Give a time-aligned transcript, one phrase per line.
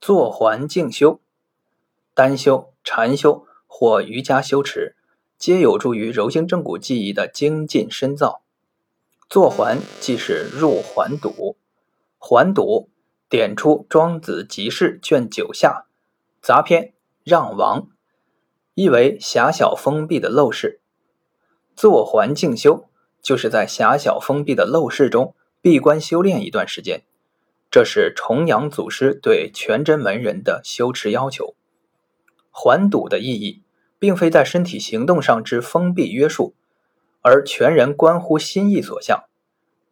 [0.00, 1.20] 坐环静修，
[2.14, 4.94] 单修、禅修或瑜伽修持，
[5.38, 8.42] 皆有助于柔性正骨技艺的精进深造。
[9.28, 11.56] 坐环即是入环堵，
[12.18, 12.88] 环堵
[13.28, 15.86] 点出《庄子集释》卷九下
[16.40, 16.94] 杂篇
[17.24, 17.88] 让王，
[18.74, 20.80] 意为狭小封闭的陋室。
[21.74, 22.88] 坐环静修，
[23.20, 27.02] 就是在狭小封闭的陋室中闭关修炼一段时间。
[27.76, 31.54] 这是重阳祖师对全真门人的修持要求。
[32.50, 33.64] 环堵的意义，
[33.98, 36.54] 并非在身体行动上之封闭约束，
[37.20, 39.24] 而全人关乎心意所向，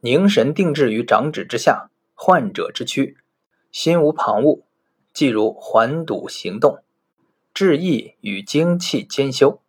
[0.00, 3.18] 凝神定志于掌指之下，患者之躯，
[3.70, 4.62] 心无旁骛，
[5.12, 6.82] 即如环堵行动。
[7.52, 9.60] 志意与精气兼修，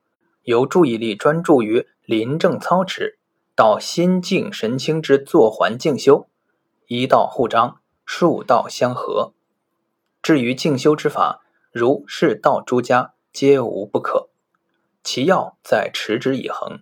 [0.44, 3.20] 由注意力专注于临正操持，
[3.54, 6.30] 到心静神清之坐环静修，
[6.88, 7.82] 一道互章。
[8.06, 9.34] 数道相合，
[10.22, 11.42] 至于静修之法，
[11.72, 14.30] 如是道诸家皆无不可。
[15.04, 16.80] 其要在持之以恒。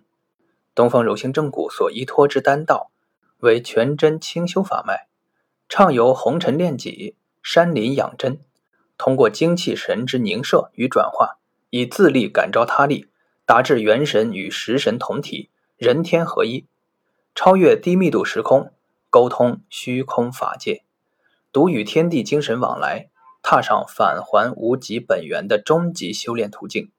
[0.74, 2.90] 东方柔性正骨所依托之丹道，
[3.38, 5.08] 为全真清修法脉，
[5.68, 8.40] 畅游红尘炼己、山林养真，
[8.96, 11.38] 通过精气神之凝摄与转化，
[11.70, 13.08] 以自力感召他力，
[13.44, 16.66] 达至元神与食神同体、人天合一，
[17.34, 18.72] 超越低密度时空，
[19.10, 20.83] 沟通虚空法界。
[21.54, 23.10] 独与天地精神往来，
[23.40, 26.90] 踏上返还无极本源的终极修炼途径。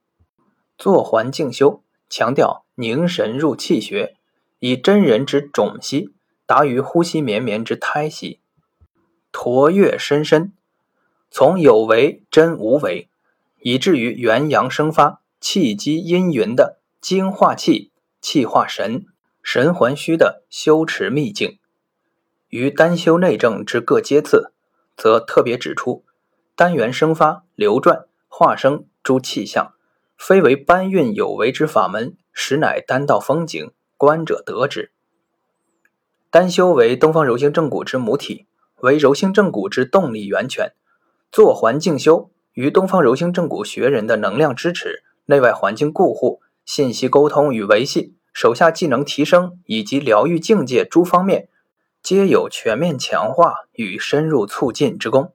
[0.78, 4.16] 坐环静修强调凝神入气穴，
[4.60, 6.14] 以真人之种息
[6.46, 8.40] 达于呼吸绵绵之胎息，
[9.34, 10.54] 驼跃深深，
[11.30, 13.10] 从有为真无为，
[13.60, 19.06] 以至于元阳生发、气机阴云的精化气、气化神、
[19.44, 21.60] 神还虚的修持秘境。
[22.56, 24.54] 于单修内证之各阶次，
[24.96, 26.06] 则特别指出，
[26.56, 29.74] 单元生发、流转、化生诸气象，
[30.18, 34.94] 非为搬运有为之法门，实乃丹道风景，观者得之。
[36.30, 38.48] 单修为东方柔性正骨之母体，
[38.80, 40.72] 为柔性正骨之动力源泉。
[41.34, 51.50] 坐环静修于东方柔性正骨学人的能量支持、内外环境固护、信息沟通与维系、手下技能提升以及疗愈境界诸方面。
[52.06, 55.35] 皆有全面强化与深入促进之功。